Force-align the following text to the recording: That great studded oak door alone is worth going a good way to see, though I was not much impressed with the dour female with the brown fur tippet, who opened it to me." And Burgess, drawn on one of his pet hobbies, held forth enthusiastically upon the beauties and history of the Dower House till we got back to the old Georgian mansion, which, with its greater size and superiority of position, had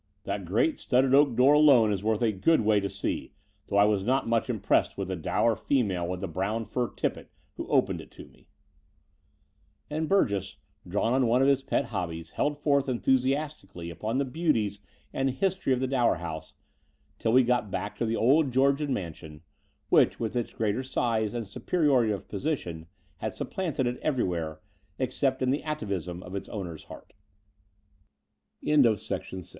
That 0.23 0.45
great 0.45 0.79
studded 0.79 1.13
oak 1.13 1.35
door 1.35 1.53
alone 1.53 1.93
is 1.93 2.03
worth 2.03 2.21
going 2.21 2.33
a 2.33 2.35
good 2.35 2.61
way 2.61 2.79
to 2.79 2.89
see, 2.89 3.33
though 3.67 3.75
I 3.75 3.83
was 3.83 4.03
not 4.03 4.27
much 4.27 4.49
impressed 4.49 4.97
with 4.97 5.09
the 5.09 5.15
dour 5.15 5.55
female 5.55 6.07
with 6.07 6.21
the 6.21 6.27
brown 6.27 6.65
fur 6.65 6.87
tippet, 6.89 7.29
who 7.55 7.67
opened 7.67 8.01
it 8.01 8.09
to 8.13 8.25
me." 8.25 8.47
And 9.91 10.09
Burgess, 10.09 10.55
drawn 10.87 11.13
on 11.13 11.27
one 11.27 11.43
of 11.43 11.47
his 11.47 11.61
pet 11.61 11.85
hobbies, 11.93 12.31
held 12.31 12.57
forth 12.57 12.89
enthusiastically 12.89 13.91
upon 13.91 14.17
the 14.17 14.25
beauties 14.25 14.79
and 15.13 15.29
history 15.29 15.71
of 15.71 15.81
the 15.81 15.85
Dower 15.87 16.15
House 16.15 16.55
till 17.19 17.33
we 17.33 17.43
got 17.43 17.69
back 17.69 17.95
to 17.99 18.05
the 18.07 18.15
old 18.15 18.51
Georgian 18.51 18.91
mansion, 18.91 19.43
which, 19.89 20.19
with 20.19 20.35
its 20.35 20.51
greater 20.51 20.81
size 20.81 21.35
and 21.35 21.45
superiority 21.47 22.11
of 22.11 22.27
position, 22.27 22.87
had 23.17 23.35